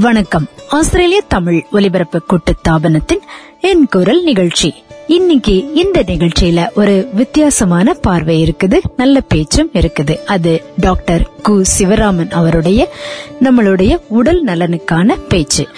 [0.00, 0.48] வணக்கம்.
[0.68, 3.20] ஆஸ்திரேலிய தமிழ் ஒலிபரப்பு கூட்டுத்தாபனத்தின்
[3.60, 4.74] என் குரல் நிகழ்ச்சி.
[5.06, 10.16] இன்னைக்கு இந்த நிகழ்ச்சியில ஒரு வித்தியாசமான பார்வை இருக்குது நல்ல பேச்சும் இருக்குது.
[10.24, 12.88] அது டாக்டர் கு சிவராமன் அவருடைய
[13.40, 15.68] நம்மளுடைய உடல் நலனுக்கான பேச்சு.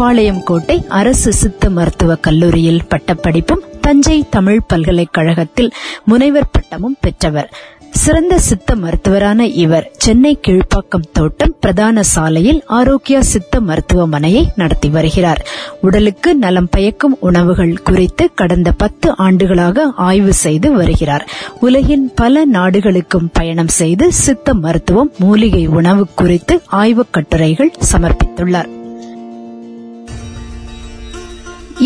[0.00, 5.72] பாளையங்கோட்டை அரசு சித்த மருத்துவ கல்லூரியில் பட்டப்படிப்பும் தஞ்சை தமிழ் பல்கலைக்கழகத்தில்
[6.04, 7.54] முனைவர் பட்டமும் பெற்றவர்.
[7.96, 15.46] சிறந்த சித்த மருத்துவரான இவர் சென்னை கீழ்ப்பாக்கம் தோட்டம் பிரதான சாலையில் ஆரோக்கியா சித்த மருத்துவமனையை நடத்தி வருகிறார்.
[15.80, 21.28] உடலுக்கு நலம் பயக்கும் உணவுகள் குறித்து கடந்த பத்து ஆண்டுகளாக ஆய்வு செய்து வருகிறார்.
[21.60, 28.75] உலகின் பல நாடுகளுக்கும் பயணம் செய்து சித்த மருத்துவம் மூலிகை உணவு குறித்து ஆய்வுக் கட்டுரைகள் சமர்ப்பித்துள்ளார்.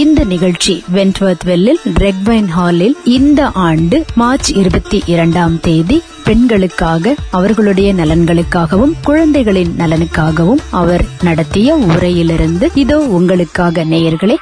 [0.00, 8.94] இந்த நிகழ்ச்சி வென்ட்வர்த் வெல்லில் ரெக்வைன் ஹாலில் இந்த ஆண்டு மார்ச் இருபத்தி இரண்டாம் தேதி பெண்களுக்காக அவர்களுடைய நலன்களுக்காகவும்
[9.02, 14.36] குழந்தைகளின் நலனுக்காகவும் அவர் நடத்திய உரையிலிருந்து இதோ உங்களுக்காக நேயர்களே.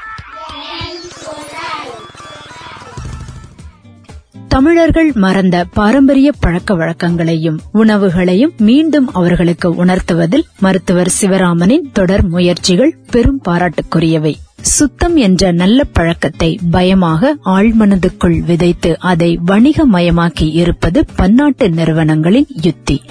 [4.48, 14.34] தமிழர்கள் மறந்த பாரம்பரிய பழக்க வழக்கங்களையும் உணவுகளையும் மீண்டும் அவர்களுக்கு உணர்த்துவதில் மருத்துவர் சிவராமனின் தொடர் முயற்சிகள் பெரும் பாராட்டுக்குரியவை.
[14.60, 23.02] சுத்தம் என்ற நல்ல பழக்கத்தை பயமாக ஆழ்மனதுக்குள் விதைத்து அதை வணிகமயமாக்கி இருப்பது பன்னாட்டு நிறுவனங்களின் யுத்தி.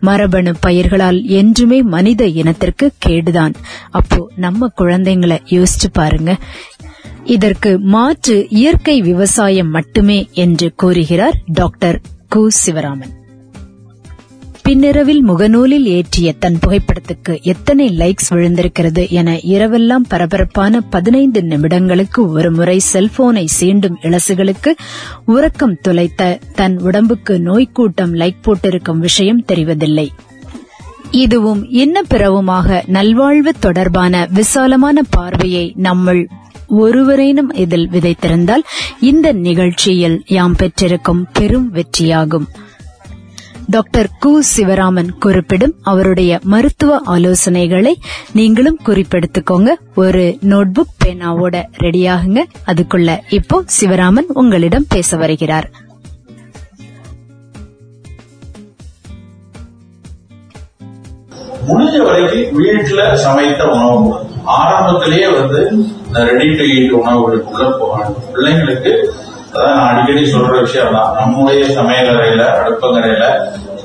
[0.00, 3.54] மரபணு பயிர்களால் என்றுமே மனித இனத்திற்கு கேடுதான்.
[3.90, 6.36] அப்போ நம்ம குழந்தைங்களை யோசிச்சு பாருங்க.
[7.24, 12.00] இதற்கு மாற்று இயற்கை விவசாயம் மட்டுமே என்று கூறுகிறார் டாக்டர்
[12.34, 13.22] கு சிவராமன்.
[14.64, 23.44] பின்னிரவில் முகநூலில் ஏற்றிய தன் புகைப்படத்துக்கு எத்தனை லைக்ஸ் விழுந்திருக்கிறது என இரவெல்லாம் பரபரப்பான பதினைந்து நிமிடங்களுக்கு ஒருமுறை செல்போனை
[23.60, 24.72] சீண்டும் இளசுகளுக்கு
[25.26, 30.08] உறக்கம் துளைத்த தன் உடம்புக்கு நோய்க்கூட்டம் லைக் போட்டிருக்கும் விஷயம் தெரிவதில்லை.
[31.10, 36.26] இதுவும் இன்ன பிறவுமாக நல்வாழ்வு தொடர்பான விசாலமான பார்வையை நம்மள்
[36.66, 38.62] ஒருவரேனும் இதில் விதைத்திருந்தால்
[39.00, 42.48] இந்த நிகழ்ச்சியில் யாம் பெற்றிருக்கும் பெரும் வெற்றியாகும்.
[43.66, 47.92] டாக்டர் கு சிவராமன் குறிப்பிடும் அவருடைய மருத்துவ ஆலோசனைகளை
[48.32, 49.72] நீங்களும் குறிப்பெடுத்துக்கோங்க.
[49.94, 52.42] ஒரு நோட்புக் பேனாவோட ரெடியாகுங்க.
[52.66, 55.70] அதுக்குள்ள இப்போ சிவராமன் உங்களிடம் பேச வருகிறார்.
[61.68, 68.16] முடிஞ்ச வரைக்கும் வீட்டுல சமைத்த உணவு ஆரம்பத்திலேயே வந்து ரெடி டு ஈட் உணவுகளுக்குள்ள போகணும்.
[68.34, 68.92] பிள்ளைங்களுக்கு
[69.54, 73.26] அதான் நான் அடிக்கடி சொல்ற விஷயம் தான் நம்முடைய சமையலறையில அடுப்பங்கரையில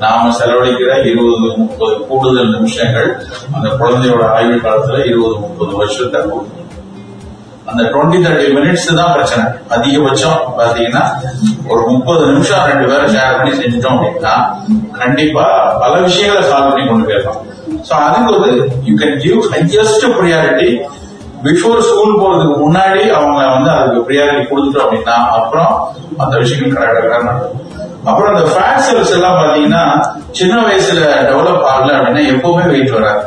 [0.02, 3.10] நாம செலவழிக்கிற இருபது முப்பது கூடுதல் நிமிஷங்கள்
[3.56, 6.20] அந்த குழந்தையோட ஆய்வு காலத்துல இருபது முப்பது வருஷத்தை
[7.70, 9.42] அந்த டுவெண்ட்டி தேர்ட்டி மினிட்ஸ் தான் பிரச்சனை.
[9.74, 11.02] அதிகபட்சம் பாத்தீங்கன்னா
[11.72, 14.32] ஒரு முப்பது நிமிஷம் ரெண்டு பேரும் ஷேர் பண்ணி செஞ்சிட்டோம் அப்படின்னா
[15.00, 15.44] கண்டிப்பா
[15.82, 17.38] பல விஷயங்களை சால்வ் பண்ணி கொண்டு போயிடலாம்.
[17.88, 18.50] சோ அதுக்கு வந்து
[18.88, 20.70] you can give highest priority
[21.44, 25.72] before school போறதுக்கு முன்னாடி அவங்க வந்து அதுக்கு ப்ரியாரிட்டி கொடுத்துட்டோம் அப்படின்னா அப்புறம்
[26.22, 27.56] அந்த விஷயங்கள் கரெக்டாக நடக்கும்.
[28.04, 29.82] அப்புறம் இந்த ஃபேட் செல்ஸ் எல்லாம் பாத்தீங்கன்னா
[30.38, 31.00] சின்ன வயசுல
[31.30, 33.22] டெவலப் ஆகல அப்படின்னா எப்பவுமே வெயிட் வராது.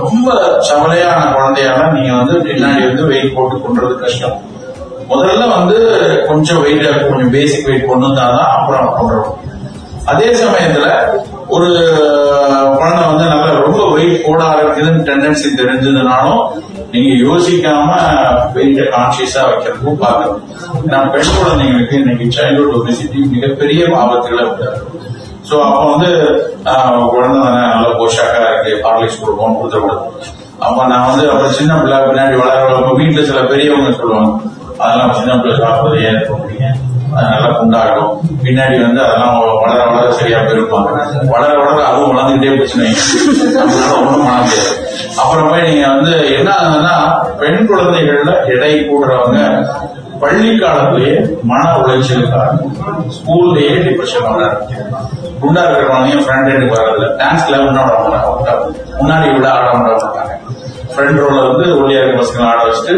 [0.00, 0.28] ரொம்ப
[0.70, 4.36] சவலையான குழந்தையால நீங்க வந்து பின்னாடி வந்து வெயிட் போட்டு கொண்டுறது கஷ்டம்.
[5.12, 5.78] முதல்ல வந்து
[6.28, 9.32] கொஞ்சம் வெயிட் கொஞ்சம் பேசிக் வெயிட் கொண்டு வந்தாதான் அப்புறம் கொண்டுறோம்
[10.12, 10.86] அதே சமயத்துல
[11.54, 11.68] ஒரு
[12.78, 16.42] குழந்தை வந்து நல்லா ரொம்ப வெயிட் போட ஆரம்பிக்குதுன்னு டெண்டன்சி தெரிஞ்சதுனாலும்
[16.94, 17.92] நீங்க யோசிக்காம
[18.54, 20.42] வெயிட்ட கான்சியஸா வைக்கிறதுக்கும் பார்க்கணும்
[20.82, 24.80] ஏன்னா பெண் குழந்தைங்களுக்கு இன்னைக்கு சைல்ட்ஹுட் ஒபிசிட்டி மிகப்பெரிய ஆபத்துகளை விட்டாரு
[25.48, 26.10] சோ அப்ப வந்து
[27.10, 32.94] குழந்தை நல்ல போஷாக்கா இருக்கு பார்லிக்ஸ் கொடுப்போம் கொடுத்துக்கூடாது அப்ப நான் வந்து அப்ப சின்ன பிள்ளை பின்னாடி வளர
[32.94, 34.32] வீட்டுல சில பெரியவங்க சொல்லுவாங்க
[34.78, 36.74] அதெல்லாம் சின்ன பிள்ளை சாப்பிடுறது ஏன் இருக்க
[37.14, 38.10] அது நல்லா குண்டாடும்
[38.44, 40.90] பின்னாடி வந்து அதெல்லாம் வளர வளர சரியா போயிருப்பாங்க.
[41.32, 42.86] வளர வளர அதுவும் வளர்ந்துகிட்டே பிரச்சனை
[43.62, 44.72] அதனால ஒண்ணும் பண்ண முடியாது.
[45.22, 46.96] அப்புறம் போய் நீங்க வந்து என்ன ஆகுதுன்னா
[47.40, 49.40] பெண் குழந்தைகள்ல எடை கூடுறவங்க
[50.22, 52.50] பள்ளி காலத்திலேயே மன உளைச்சலுக்காக
[53.16, 54.42] ஸ்கூல்லயே டிப்ரெஷன் வர
[55.40, 57.08] குண்டா இருக்கிற குழந்தைங்க ஃப்ரெண்ட் டான்ஸ் வர்றதில்ல.
[57.20, 58.52] டான்ஸ்ல முன்னாடி
[59.00, 60.23] முன்னாடி விட ஆட மாட்டாங்க
[60.94, 62.94] ஃப்ரெண்ட் ரோல வந்து ஒளியா இருக்க ஆட வச்சுட்டு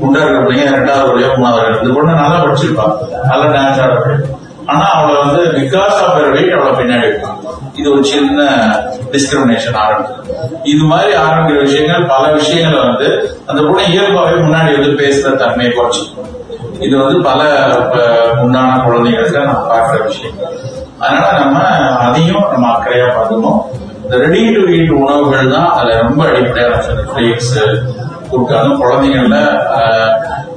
[0.00, 2.86] குண்டா இருக்கிற பிள்ளைங்க ரெண்டாவது ஒளியா மூணாவது இந்த பொண்ணு நல்லா படிச்சிருப்பா
[3.30, 4.16] நல்லா டான்ஸ் ஆட
[4.72, 7.40] ஆனா அவளை வந்து பிகாஸ் ஆஃப் வெயிட் அவளை பின்னாடி இருக்கான்
[7.74, 8.40] இது ஒரு சின்ன
[9.12, 10.14] டிஸ்கிரிமினேஷன் ஆரம்பிச்சு
[10.64, 13.08] இது மாதிரி ஆரம்பிக்கிற விஷயங்கள் பல விஷயங்களை வந்து
[13.46, 16.04] அந்த பொண்ணு இயல்பாவே முன்னாடி வந்து பேசுற தன்மையை குறைச்சு
[16.80, 17.40] இது வந்து பல
[18.42, 20.38] உண்டான குழந்தைகளுக்கு நம்ம பார்க்கிற விஷயம்
[20.98, 21.58] அதனால நம்ம
[22.06, 23.60] அதையும் நம்ம அக்கறையா பார்க்கணும்.
[24.04, 26.80] இந்த ரெடி டு ஈட் உணவுகள் தான் அதுல ரொம்ப அடிப்படையான
[27.10, 27.54] ஃபிளேக்ஸ்
[28.30, 29.36] கொடுக்காது குழந்தைங்கள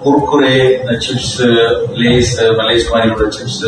[0.03, 1.37] குர்குரே இந்த சிப்ஸ்
[2.01, 3.63] லேஸ் மலேஸ் மாதிரி உள்ள சிப்ஸ்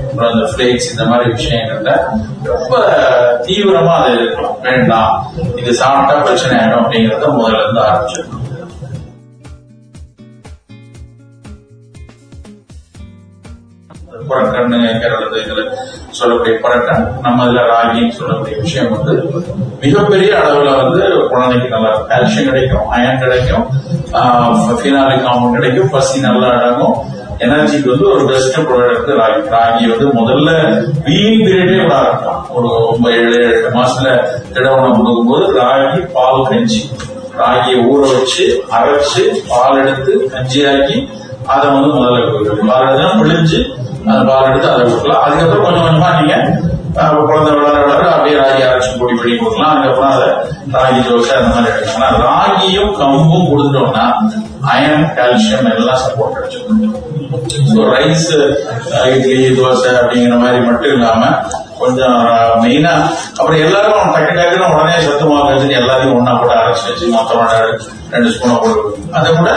[0.00, 1.92] அப்புறம் இந்த ஃபிளேக்ஸ் இந்த மாதிரி விஷயங்கள்ல
[2.52, 2.72] ரொம்ப
[3.46, 5.12] தீவிரமா அதை இருக்கணும் வேண்டாம்.
[5.60, 8.43] இது சாப்பிட்டா பிரச்சனை ஆயிடும் அப்படிங்கறத முதல்ல இருந்து ஆரம்பிச்சிருக்கணும்.
[14.28, 15.62] புறக்கண்ணு கேரளத்து இதுல
[16.18, 19.14] சொல்லக்கூடிய புறக்கண் நம்ம இதுல ராகின்னு சொல்லக்கூடிய விஷயம் வந்து
[19.80, 23.66] மிகப்பெரிய அளவுல வந்து குழந்தைக்கு நல்லா கால்சியம் கிடைக்கும் அயன் கிடைக்கும்
[24.80, 26.96] ஃபினாலிக் காம்பவுண்ட் கிடைக்கும் பசி நல்லா அடங்கும்.
[27.44, 29.40] எனர்ஜிக்கு வந்து ஒரு பெஸ்ட் ப்ராடக்ட் ராகி.
[29.54, 30.50] ராகி வந்து முதல்ல
[31.06, 34.10] வீண் பீரியடே விட ஆரம்பிக்கலாம் ஒரு ஒன்பது ஏழு எட்டு மாசத்துல
[34.54, 36.80] திடவனம் கொடுக்கும்போது ராகி பால் கஞ்சி.
[37.40, 40.98] ராகியை ஊற வச்சு அரைச்சு பால் எடுத்து கஞ்சியாக்கி
[41.54, 42.70] அதை வந்து முதல்ல கொடுக்கணும்.
[42.72, 43.60] பால் பிழிஞ்சு
[44.06, 45.22] அந்த பால் எடுத்து அதை கொடுக்கலாம்.
[45.24, 46.36] அதுக்கப்புறம் கொஞ்சம் கொஞ்சமா நீங்க
[47.28, 49.72] குழந்தை வளர வளர அப்படியே ராகி அரைச்சி பொடி பண்ணி கொடுக்கலாம்.
[49.72, 50.28] அதுக்கப்புறம் அதை
[50.74, 54.04] ராகி தோசை அந்த மாதிரி எடுக்கலாம் ஆனா ராகியும் கம்பும் கொடுத்துட்டோம்னா
[54.72, 58.28] அயன் கால்சியம் எல்லாம் சப்போர்ட் கிடைச்சிடும் ரைஸ்
[59.10, 61.22] இட்லி தோசை அப்படிங்கிற மாதிரி மட்டும் இல்லாம
[61.78, 62.18] கொஞ்சம்
[62.62, 62.92] மெயினா
[63.38, 67.46] அப்புறம் எல்லாரும் டக்கு டக்குன்னு உடனே சத்து மாவு எல்லாத்தையும் ஒண்ணா போட்டு அரைச்சி வச்சு மொத்தமா
[68.14, 69.50] ரெண்டு ஸ்பூனை போட்டு அதை கூட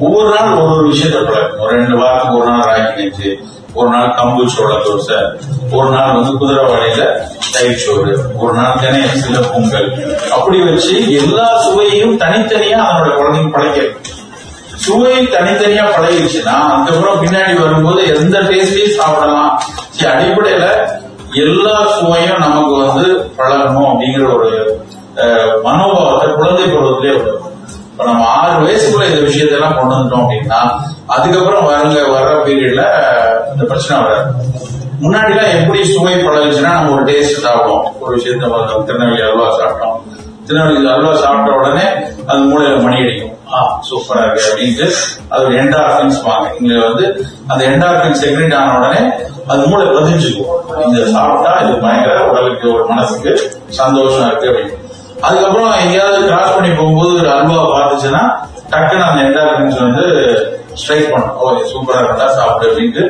[0.00, 3.30] ஒவ்வொரு நாள் ஒரு ஒரு விஷயத்த பழக்கம் ஒரு ரெண்டு வாரத்துக்கு ஒரு நாள் ராகி நெஞ்சு
[3.74, 5.18] ஒரு நாள் கம்பு சோள தோசை
[5.72, 7.02] ஒரு நாள் வந்து குதிரைவாடையில
[7.52, 9.88] தயிர் சோறு ஒரு நாள் தினை சில பொங்கல்.
[10.36, 14.14] அப்படி வச்சு எல்லா சுவையும் தனித்தனியா அதனோட குழந்தைங்க படைக்கிறது
[14.78, 19.52] சுவை தனித்தனியா பழகிடுச்சுன்னா அதுக்கப்புறம் பின்னாடி வரும்போது எந்த டேஸ்டையும் சாப்பிடலாம்.
[19.92, 20.66] சரி, அடிப்படையில
[21.42, 23.06] எல்லா சுவையும் நமக்கு வந்து
[23.38, 24.50] பழகணும் அப்படிங்கிற ஒரு
[25.22, 27.44] அஹ், மனோபாவத்தை குழந்தை பருவத்திலே வரும்
[27.88, 30.60] இப்ப நம்ம ஆறு வயசுக்குள்ள இந்த விஷயத்தெல்லாம் கொண்டு வந்துட்டோம் அப்படின்னா
[31.14, 32.82] அதுக்கப்புறம் வரல வர்ற பீரியட்ல
[33.52, 34.30] இந்த பிரச்சனை வராது.
[35.02, 39.96] முன்னாடி எல்லாம் எப்படி சுவை பழகுச்சுன்னா நம்ம ஒரு டேஸ்ட் சாப்பிடுவோம் ஒரு விஷயத்த நம்ம திருநெல்வேலி அல்வா சாப்பிட்டோம்.
[40.46, 41.86] திருநெல்வேலி அல்வா சாப்பிட்ட உடனே
[42.26, 43.34] அது மூளையில மணி அடிக்கும்.
[43.54, 43.58] ஆ
[43.88, 44.86] சூப்பரா இருக்கு அப்படின்ட்டு
[45.28, 46.48] அது ஒரு என்டார்பின்ஸ் வாங்க.
[46.60, 47.04] இங்க வந்து
[47.46, 49.00] அந்த என்டார்பின் செக்ரெட் ஆன உடனே
[49.46, 53.30] அது மூளை பதிஞ்சுக்கும் இந்த சாப்பிட்டா இது பயங்கர உடலுக்கு ஒரு மனசுக்கு
[53.80, 54.76] சந்தோஷம் இருக்கு அப்படின்னு.
[55.20, 58.22] அதுக்கப்புறம் எங்கேயாவது கிராஸ் பண்ணி போகும்போது ஒரு அல்வா பார்த்துச்சுன்னா
[58.72, 60.04] டக்குன்னு அந்த என்டார்பின்ஸ் வந்து
[60.78, 63.04] ஸ்ட்ரைக் பண்ணும் ஓகே சூப்பரா இருந்தா சாப்பிடு அப்படின்ட்டு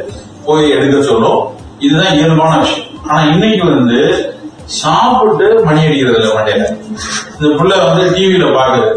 [0.44, 1.40] போய் எடுக்க சொல்லும்.
[1.78, 2.86] இதுதான் இயல்பான விஷயம்.
[3.06, 3.98] ஆனா இன்னைக்கு வந்து
[4.78, 6.64] சாப்பிட்டு மணி அடிக்கிறது இல்லை மண்டையில.
[7.34, 8.88] இந்த புள்ள வந்து டிவியில பாக்குது.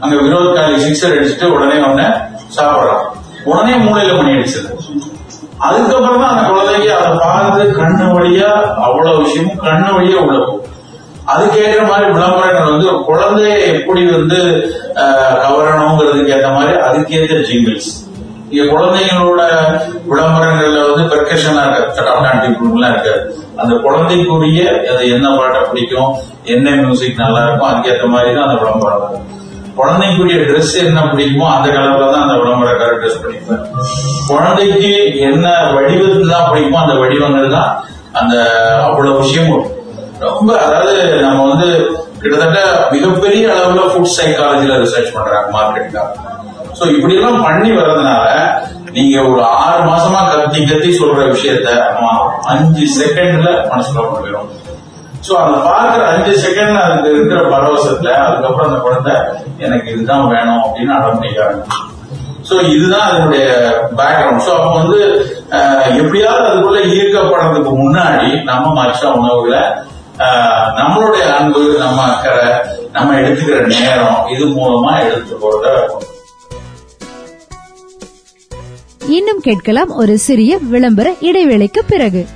[0.00, 2.08] அங்க வினோத் காலி சிக்ஸர் அடிச்சுட்டு உடனே உடனே
[2.56, 3.04] சாப்பிடுறான்.
[3.44, 4.70] உடனே மூளையில மணி அடிச்சது.
[5.60, 8.48] அதுக்கப்புறம் தான் அந்த குழந்தைக்கு அதை பார்த்து கண்ணு வழியா
[8.84, 10.60] அவ்வளவு விஷயமும் கண்ணு வழியா உள்ள போகும்
[11.26, 14.38] அதுக்கேற்ற மாதிரி விளம்பரங்கள் வந்து குழந்தைய எப்படி வந்து
[14.96, 17.90] அஹ், கவரணுங்கிறதுக்கு ஏற்ற மாதிரி அதுக்கேற்ற ஜிங்கிள்ஸ்
[18.54, 19.42] இங்க குழந்தைங்களோட
[20.10, 23.20] விளம்பரங்கள்ல வந்து பெர்கஷனா இருக்காது தமிழ்நாட்டுக்குலாம் இருக்காது
[23.56, 24.60] அந்த குழந்தைக்குரிய
[24.90, 26.10] அது என்ன பாட்டை பிடிக்கும்
[26.54, 29.24] என்ன மியூசிக் நல்லா இருக்கும் அதுக்கேற்ற மாதிரி தான் அந்த விளம்பரம் வரும்.
[29.78, 33.62] குழந்தைக்குரிய ட்ரெஸ் என்ன பிடிக்குமோ அந்த கலர்ல தான் அந்த விளம்பரக்காரர் ட்ரெஸ் பண்ணிப்பேன்
[34.28, 34.90] குழந்தைக்கு
[35.28, 35.46] என்ன
[35.76, 37.70] வடிவத்தில் தான் பிடிக்குமோ அந்த வடிவங்கள் தான்
[38.20, 38.34] அந்த
[38.86, 39.70] அவ்வளவு விஷயம் வரும்.
[40.26, 41.70] ரொம்ப அதாவது நம்ம வந்து
[42.20, 42.60] கிட்டத்தட்ட
[42.92, 46.32] மிகப்பெரிய அளவுல ஃபுட் சைக்காலஜில ரிசர்ச் பண்றாங்க மார்க்கெட்டுக்காக
[46.78, 48.26] சோ இப்படி எல்லாம் பண்ணி வர்றதுனால
[48.90, 51.70] நீங்க ஒரு ஆறு மாசமா கத்தி கத்தி சொல்ற விஷயத்த
[52.48, 54.50] அஞ்சு செகண்ட்ல மனசுல போயிடும்
[55.26, 59.14] சோ அந்த பாக்குற அஞ்சு செகண்ட்ல அதுக்கு இருக்கிற பரவசத்துல அதுக்கப்புறம் அந்த குழந்தை
[59.58, 61.62] எனக்கு இதுதான் வேணும் அப்படின்னு அடம் பண்ணிக்கிறாங்க
[62.48, 63.44] சோ இதுதான் அதனுடைய
[63.96, 64.98] பேக்ரவுண்ட் சோ அப்ப வந்து
[65.94, 69.62] எப்படியாவது அதுக்குள்ள ஈர்க்கப்படுறதுக்கு முன்னாடி நம்ம மற்ற உணவுகளை
[70.76, 72.48] நம்மளுடைய அன்பு நம்ம அக்கறை
[72.92, 75.70] நம்ம எடுத்துக்கிற நேரம் இது மூலமா எடுத்து போறத
[79.08, 82.26] இன்னும் கேட்கலாம் ஒரு சிறிய விளம்பர இடைவேளைக்கு பிறகு.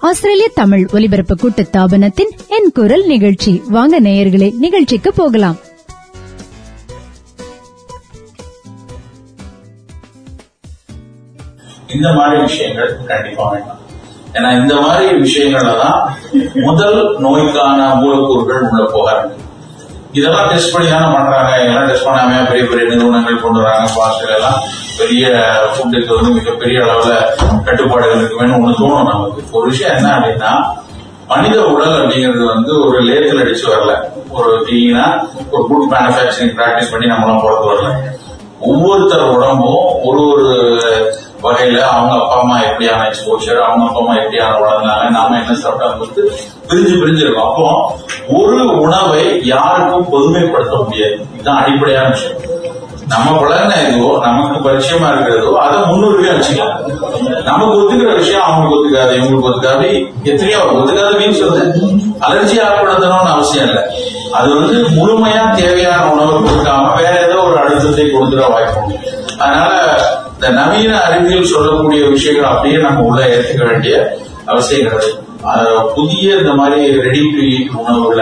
[0.00, 3.62] ஆஸ்திரேலிய தமிழ் ஒலிபரப்பு கூட்டு தாபனத்தின் என் குரல் நிகழ்ச்சி.
[3.68, 5.65] வாங்க நேயர்களே நிகழ்ச்சிக்கு போகலாம்.
[11.96, 13.82] இந்த மாதிரி விஷயங்கள் கண்டிப்பா வேண்டாம்.
[14.36, 15.98] ஏன்னா இந்த மாதிரி விஷயங்கள்ல தான்
[16.68, 19.44] முதல் நோய்க்கான மூலக்கூறுகள் உள்ள போக ஆரம்பிக்கும்
[20.18, 21.50] இதெல்லாம் டெஸ்ட் பண்ணி தானே பண்றாங்க.
[21.62, 23.86] இதெல்லாம் டெஸ்ட் பண்ணாம பெரிய பெரிய நிறுவனங்கள் கொண்டு வராங்க.
[23.96, 24.58] பாஸ்டர் எல்லாம்
[24.98, 25.24] பெரிய
[25.72, 27.14] ஃபுட்டுக்கு வந்து மிகப்பெரிய அளவுல
[27.66, 29.42] கட்டுப்பாடுகள் இருக்குன்னு ஒண்ணு தோணும் நமக்கு.
[29.56, 30.52] ஒரு விஷயம் என்ன அப்படின்னா
[31.32, 33.92] மனித உடல் அப்படிங்கிறது வந்து ஒரு லேத்தில் அடிச்சு வரல.
[34.38, 35.04] ஒரு கிளீனா
[35.52, 37.88] ஒரு குட் மேனுபேக்சரிங் பிராக்டிஸ் பண்ணி நம்மளாம் பிறந்து வரல.
[38.68, 40.46] ஒவ்வொருத்தர் உடம்பும் ஒரு ஒரு
[41.46, 46.22] வகையில அவங்க அப்பா அம்மா எப்படியான எக்ஸ்போஷர் அவங்க அப்பா அம்மா எப்படியான வளர்ந்தாங்க நாம என்ன சாப்பிட்டா கொடுத்து
[46.68, 47.48] பிரிஞ்சு பிரிஞ்சுருக்கும்.
[47.48, 47.66] அப்போ
[48.38, 49.24] ஒரு உணவை
[49.54, 51.16] யாருக்கும் பொதுமைப்படுத்த முடியாது.
[51.34, 52.42] இதுதான் அடிப்படையான விஷயம்.
[53.10, 56.78] நம்ம பழகின இதுவோ நமக்கு பரிச்சயமா இருக்கிறதோ அதை முன்னுரிமையா வச்சுக்கலாம்.
[57.48, 59.88] நமக்கு ஒத்துக்கிற விஷயம் அவங்களுக்கு ஒத்துக்காது இவங்களுக்கு ஒத்துக்காது.
[60.30, 61.64] எத்தனையோ ஒத்துக்காது மீன்ஸ் வந்து
[62.28, 63.84] அலர்ஜி ஏற்படுத்தணும்னு அவசியம் இல்லை.
[64.38, 68.80] அது வந்து முழுமையா தேவையான உணவு கொடுக்காம வேற ஏதோ ஒரு அழுத்தத்தை கொடுத்துட வாய்ப்பு
[69.42, 69.72] அதனால
[70.36, 73.94] இந்த நவீன அறிவியல் சொல்லக்கூடிய விஷயங்கள் அப்படியே நம்ம உள்ள ஏற்றுக்க வேண்டிய
[74.46, 75.22] அவசியம் கிடையாது.
[75.94, 78.20] புதிய இந்த மாதிரி ரெடி டு ஈட் உணவுல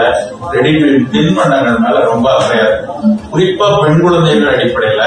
[0.51, 5.03] ரெடி டு ஈட் தின்பண்டங்கள் மேல ரொம்ப அக்கறையா இருக்கும் குறிப்பா பெண் குழந்தைகள் அடிப்படையில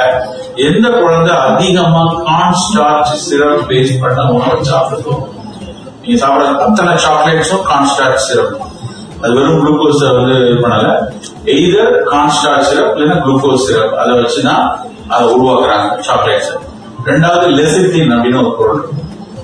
[0.67, 5.15] எந்த குழந்தை அதிகமா கான் ஸ்டார்ச் சிரப் பேஸ் பண்ண உணவை சாப்பிடுதோ
[6.03, 8.55] நீங்க சாப்பிட அத்தனை சாக்லேட்ஸும் கான்ஸ்டார்ச் சிரப்
[9.23, 10.89] அது வெறும் குளுக்கோஸ் வந்து இது பண்ணல.
[11.55, 14.65] எய்தர் கான்ஸ்டார்ச் சிரப் இல்லைன்னா குளுக்கோஸ் சிரப் அதை வச்சுதான்
[15.09, 16.53] அதை உருவாக்குறாங்க சாக்லேட்ஸ்
[17.09, 18.83] ரெண்டாவது லெசித்தின் அப்படின்னு ஒரு பொருள்.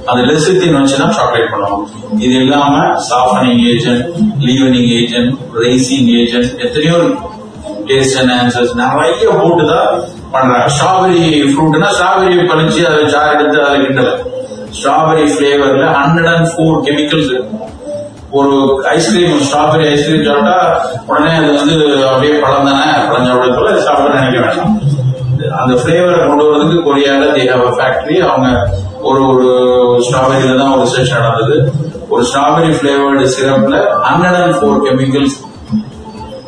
[0.07, 1.85] அந்த லெசித்தின் வச்சுதான் சாக்லேட் பண்ணுவோம்.
[2.19, 2.75] இது இல்லாம
[3.11, 4.05] softening agent
[4.41, 6.99] leavening agent raising agent எத்தனையோ
[7.89, 9.89] டேஸ்ட் ஆன்சர்ஸ் நிறைய போட்டு தான்
[10.31, 10.69] பண்றாங்க.
[10.75, 14.13] ஸ்ட்ராபெரி ஃப்ரூட்னா ஸ்ட்ராபெரி பறிச்சு அதை சார் எடுத்து அதை கிண்டல.
[14.79, 17.35] ஸ்ட்ராபெரி ஃபிளேவர்ல ஹண்ட்ரட் அண்ட் ஃபோர் கெமிக்கல்ஸ்
[18.31, 18.55] ஒரு
[18.85, 20.57] ice cream strawberry ice cream சாப்பிட்டா
[21.07, 21.75] உடனே அது வந்து
[22.07, 22.87] அப்படியே பழம் தானே?
[23.09, 24.73] பழம் சாப்பிட நினைக்க வேண்டாம்.
[25.61, 28.49] அந்த ஃபிளேவரை கொண்டு வரதுக்கு கொரியால தே ஹவ் ஃபேக்டரி அவங்க
[29.09, 29.49] ஒரு ஒரு
[30.07, 31.57] ஸ்ட்ராபெரியில தான் ஒரு ரிசர்ச் நடந்தது.
[32.13, 35.37] ஒரு ஸ்ட்ராபெரி ஃபிளேவர்டு சிரப்ல ஹண்ட்ரட் அண்ட் ஃபோர் கெமிக்கல்ஸ்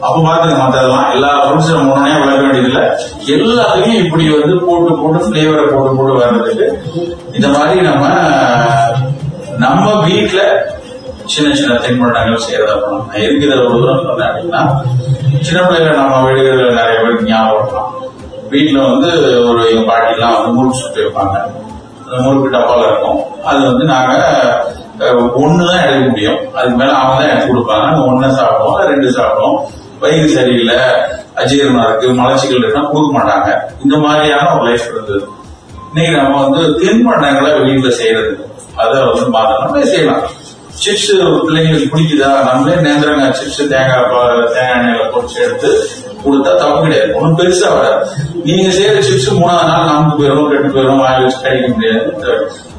[0.06, 2.80] அப்ப பாத்துக்க மத்ததெல்லாம் எல்லா ஃப்ரூட்ஸ் நம்ம உடனே வளர்க்க வேண்டியதில்ல.
[3.34, 6.66] எல்லாத்துலயும் இப்படி வந்து போட்டு போட்டு ஃபிளேவரை போட்டு போட்டு வர்றதுக்கு
[7.36, 8.04] இந்த மாதிரி நம்ம
[9.64, 10.42] நம்ம வீட்டுல
[11.34, 13.08] சின்ன சின்ன தின்பண்டங்கள் செய்யறதா பண்ணலாம்.
[13.50, 14.62] நான் ஒரு தூரம் சொன்னேன் அப்படின்னா
[15.46, 17.94] சின்ன பிள்ளைல நம்ம வீடுகள்ல நிறைய பேருக்கு ஞாபகம்
[18.52, 19.10] வீட்டில் வந்து
[19.48, 21.36] ஒரு எங்கள் பாட்டிலாம் வந்து முறுக்கு சுட்டு வைப்பாங்க.
[22.02, 23.18] அந்த முறுக்கு டப்பாவில் இருக்கும்.
[23.48, 26.38] அது வந்து நாங்கள் ஒன்று தான் எடுக்க முடியும்.
[26.56, 27.84] அதுக்கு மேலே அவங்க தான் எடுத்து கொடுப்பாங்க.
[27.86, 29.58] நாங்கள் ஒண்ணு சாப்பிடுவோம் ரெண்டு சாப்பிடுவோம்.
[30.02, 30.78] வயிறு சரியில்லை
[31.40, 33.48] அஜீரணம் இருக்கு மலச்சிக்கல் இருக்குன்னா கொடுக்க மாட்டாங்க.
[33.84, 35.22] இந்த மாதிரியான ஒரு லைஃப் இருந்தது.
[35.88, 38.32] இன்னைக்கு நம்ம வந்து தின்பண்டங்களை வெளியில் செய்யறது.
[38.82, 40.24] அதை வந்து மாத்தணும் நம்ம செய்யலாம்.
[40.84, 41.12] சிப்ஸ்
[41.44, 42.30] பிள்ளைங்களுக்கு பிடிக்குதா?
[42.48, 44.08] நம்மளே நேந்திரங்க சிப்ஸ் தேங்காய்
[44.56, 45.70] தேங்காய் எண்ணெயில பொறிச்சு எடுத்து
[46.26, 47.10] கொடுத்தா தப்பு கிடையாது.
[47.18, 48.00] ஒன்றும் பெருசா வராது.
[48.48, 52.34] நீங்க செய்யற சிப்ஸ் மூணாவது நாள் நமக்கு போயிடும் கெட்டு போயிடும் வாங்கி வச்சு கிடைக்க முடியாது.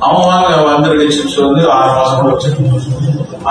[0.08, 2.36] அவன் வாங்க வந்திருக்க சிப்ஸ் வந்து ஆறு மாசம் கூட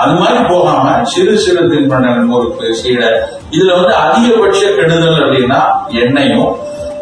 [0.01, 3.09] அது மாதிரி போகாம சிறு சிறு தின்பண்டங்கள் முறுக்கு சீடை
[3.55, 5.59] இதுல வந்து அதிகபட்ச கெடுதல் அப்படின்னா
[6.01, 6.51] எண்ணெயும்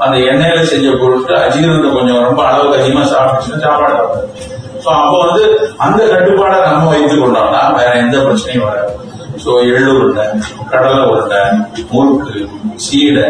[0.04, 3.98] அந்த எண்ணெயில செஞ்ச பொருட்கள் அஜீரணத்தை கொஞ்சம் ரொம்ப அளவுக்கு அதிகமா சாப்பிட்டுச்சுன்னா சாப்பாடு
[4.84, 5.44] சோ அப்போ வந்து
[5.86, 8.92] அந்த கட்டுப்பாடை நம்ம வைத்துக் கொண்டோம்னா வேற எந்த பிரச்சனையும் வராது.
[9.46, 10.26] ஸோ எள்ளு உருண்டை
[10.72, 11.42] கடலை உருண்டை
[11.92, 12.40] முறுக்கு
[12.86, 13.26] சீடை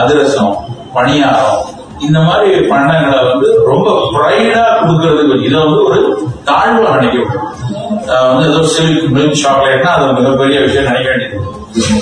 [0.00, 0.54] அதிரசம்
[0.94, 1.60] பணியாரம்.
[2.06, 5.98] இந்த மாதிரி பண்டங்களை வந்து ரொம்ப ப்ரைடா கொடுக்கறதுக்கு இதை வந்து ஒரு
[6.48, 7.18] தாழ்வு நினைக்க
[8.28, 11.40] வந்து ஏதோ சில்க் மில்க் சாக்லேட்னா அது மிகப்பெரிய விஷயம் நினைக்க வேண்டியது.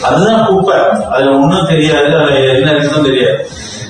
[0.08, 0.76] அதுதான் குப்பை.
[1.12, 3.38] அதுல ஒண்ணும் தெரியாது அதுல என்ன இருக்குன்னு தெரியாது.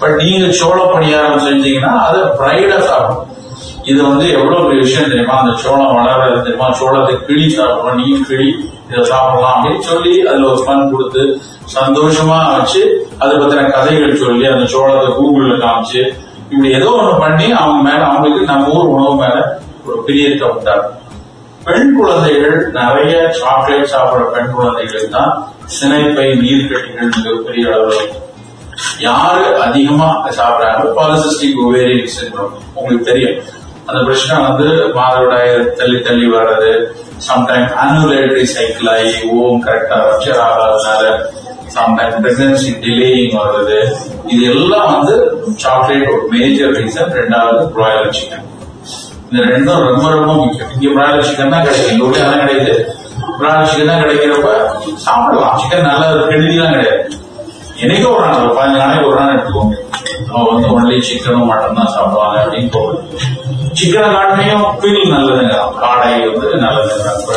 [0.01, 3.25] பட் நீங்க சோள பணியாரம் செஞ்சீங்கன்னா அதை ப்ரைடா சாப்பிடும்
[3.91, 5.37] இது வந்து எவ்வளவு பெரிய விஷயம் தெரியுமா?
[5.43, 6.67] அந்த சோளம் வளர்றது தெரியுமா?
[6.81, 8.49] சோளத்தை கிளி சாப்பிடணும் நீ கிளி
[8.89, 11.23] இதை சாப்பிடலாம் அப்படின்னு சொல்லி அதுல ஒரு ஃபன் கொடுத்து
[11.75, 12.83] சந்தோஷமா வச்சு
[13.19, 16.03] அதை பத்தின கதைகள் சொல்லி அந்த சோளத்தை கூகுள்ல காமிச்சு
[16.51, 19.37] இப்படி ஏதோ ஒண்ணு பண்ணி அவங்க மேல அவங்களுக்கு நம்ம ஊர் உணவு மேல
[19.87, 20.95] ஒரு பிரியத்தை உண்டாகும்
[21.67, 25.33] பெண் குழந்தைகள் நிறைய சாக்லேட் சாப்பிடுற பெண் குழந்தைகளுக்கு தான்
[25.79, 28.09] சினைப்பை நீர்க்கட்டிகள் மிகப்பெரிய அளவில்
[29.01, 30.83] யாரு அதிகமா சாப்பிடுறாங்க?
[30.97, 32.11] பாலிசிஸ்டிக் ஒவேரியன்
[32.75, 33.39] உங்களுக்கு தெரியும்.
[33.89, 36.73] அந்த பிரச்சனை வந்து மாதவிடாய தள்ளி தள்ளி வர்றது.
[37.29, 41.05] சம்டைம் ஆனுவலேட்டரி சைக்கிள் ஆகி ஓம் கரெக்டா ரப்சர் ஆகாதனால
[41.77, 43.79] சம்டைம் பிரெக்னன்சி டிலேயிங் வருது
[44.33, 45.15] இது எல்லாம் வந்து
[45.63, 48.47] சாக்லேட் ஒரு மேஜர் ரீசன் ரெண்டாவது ப்ராயல் சிக்கன்
[49.31, 50.71] இந்த ரெண்டும் ரொம்ப ரொம்ப முக்கியம்.
[50.77, 51.91] இங்க பிராய்லர் சிக்கன் தான் கிடைக்கும்.
[51.95, 52.77] எங்க ஊர்ல அதான் கிடைக்குது
[53.41, 54.49] பிராய்லர் சிக்கன் தான் கிடைக்கிறப்ப
[55.07, 55.59] சாப்பிடலாம்.
[55.63, 57.03] சிக்கன் நல்ல கெடுதிலாம் கிடையாது.
[57.83, 59.77] என்னைக்கும் ஒரு நாள் பதினஞ்சு நாளைக்கு ஒரு நாள் எடுத்துக்கோங்க.
[60.31, 62.99] அவங்க வந்து ஒன்லி சிக்கனும் மட்டன் தான் சாப்பிடுவாங்க அப்படின்னு போகுது
[63.79, 65.55] சிக்கனை காட்டிலையும் பில் நல்லதுங்க.
[65.83, 67.37] காடை வந்து நல்லதுங்க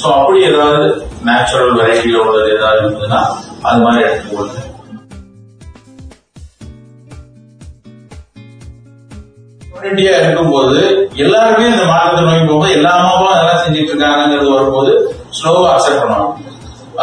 [0.00, 0.86] ஸோ அப்படி ஏதாவது
[1.26, 3.20] நேச்சுரல் வெரைட்டியோட ஏதாவது இருந்ததுன்னா
[3.64, 4.64] அது மாதிரி எடுத்துக்கொள்ளுங்க
[9.72, 10.78] கம்யூனிட்டியா இருக்கும்போது
[11.24, 14.92] எல்லாருமே இந்த மாற்றத்தை நோக்கி போகும்போது எல்லா அம்மாவும் அதெல்லாம் செஞ்சுட்டு இருக்காங்கிறது வரும்போது
[15.38, 16.36] ஸ்லோவா அக்செப்ட் பண்ணுவாங்க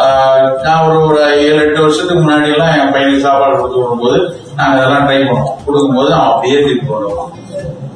[0.00, 4.18] ஆஹ் நான் ஒரு ஒரு ஏழு எட்டு வருஷத்துக்கு முன்னாடி எல்லாம் என் பையனுக்கு சாப்பாடு கொடுத்து விடும்போது
[4.56, 5.54] நாங்க அதெல்லாம் ட்ரை பண்ணுவோம்.
[5.64, 7.30] கொடுக்கும்போது அவன் அப்படியே திருப்பி வருவான்.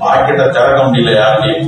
[0.03, 1.67] பாக்கெட்டை திறக்க முடியல யாருக்கையும்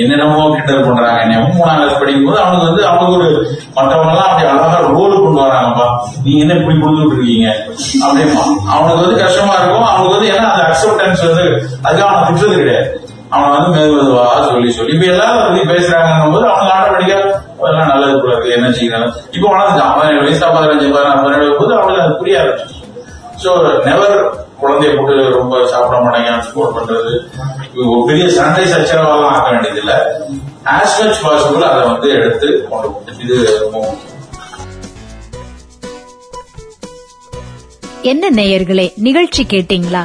[0.00, 1.20] என்னென்னமோ கிண்டல் பண்றாங்க.
[1.24, 3.28] என்ன மூணாம் கிளாஸ் படிக்கும் போது அவனுக்கு வந்து அவனுக்கு ஒரு
[3.76, 5.86] மற்றவங்க எல்லாம் அப்படி அழகா ரோல் கொண்டு வராங்கப்பா.
[6.24, 7.48] நீங்க என்ன இப்படி கொடுத்துட்டு இருக்கீங்க?
[8.06, 8.42] அப்படிமா
[8.74, 9.86] அவனுக்கு வந்து கஷ்டமா இருக்கும்.
[9.92, 11.46] அவனுக்கு வந்து ஏன்னா அந்த அக்செப்டன்ஸ் வந்து
[11.84, 12.88] அதுக்கு அவனை திட்டது கிடையாது.
[13.34, 14.94] அவனை வந்து மெதுவா சொல்லி சொல்லி.
[14.94, 17.18] இப்ப எல்லாரும் பத்தி பேசுறாங்கன்னும் போது அவனுக்கு ஆட்டோமேட்டிக்கா
[17.60, 18.54] அதெல்லாம் நல்லது போல இருக்கு.
[18.56, 19.12] என்ன செய்யணும்?
[19.36, 22.76] இப்போ வளர்ந்துட்டான் பதினேழு வயசா பதினஞ்சு பதினாறு பதினேழு போது அவனுக்கு அது புரிய ஆரம்பிச்சு
[23.42, 23.50] ஸோ
[23.88, 24.16] நெவர்
[24.62, 27.12] குழந்தைய போட்டு ரொம்ப சாப்பிட மாட்டேங்க சப்போர்ட் பண்றது.
[27.76, 29.96] ஒரு பெரிய சண்டை சச்சரவாலாம் ஆக்க வேண்டியதில்லை.
[30.76, 33.20] ஆஸ் மச் பாசிபிள் அதை வந்து எடுத்து கொண்டு போகணும்.
[33.24, 33.86] இது ரொம்ப
[38.02, 40.02] என்ன நேயர்களே நிகழ்ச்சி கேட்டீங்களா?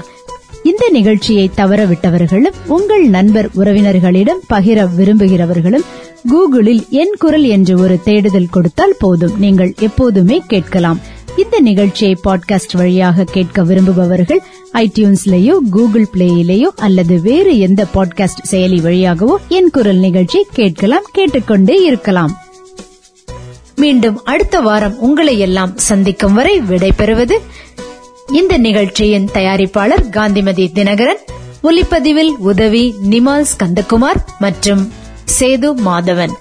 [0.64, 5.86] இந்த நிகழ்ச்சியை தவறவிட்டவர்களும் உங்கள் நண்பர் உறவினர்களிடம் பகிர விரும்புகிறவர்களும்
[6.32, 9.36] கூகுளில் என் குரல் என்று ஒரு தேடுதல் கொடுத்தால் போதும்.
[9.38, 11.00] நீங்கள் எப்போதுமே கேட்கலாம்.
[11.38, 14.40] இந்த நிகழ்ச்சியை பாட்காஸ்ட் வழியாக கேட்க விரும்புபவர்கள்
[14.74, 22.38] ஐடியூன்ஸ்லயோ கூகுள் பிளேயிலேயோ அல்லது வேறு எந்த பாட்காஸ்ட் செயலி வழியாகவோ என் குரல் நிகழ்ச்சி கேட்கலாம் கேட்டுக்கொண்டே இருக்கலாம்.
[23.76, 27.38] மீண்டும் அடுத்த வாரம் உங்களை எல்லாம் சந்திக்கும் வரை விடைபெறுவது
[28.34, 31.22] இந்த நிகழ்ச்சியின் தயாரிப்பாளர் காந்திமதி தினகரன்
[31.64, 34.92] ஒலிப்பதிவில் உதவி நிமால் ஸ்கந்தகுமார் மற்றும்
[35.40, 36.32] சேது மாதவன்.